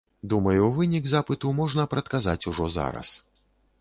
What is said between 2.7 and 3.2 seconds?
зараз.